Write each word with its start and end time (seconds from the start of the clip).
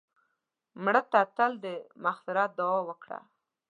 مړه 0.83 1.01
ته 1.11 1.21
تل 1.35 1.51
د 1.63 1.65
مغفرت 2.03 2.49
دعا 2.59 2.79
وکړه 2.89 3.19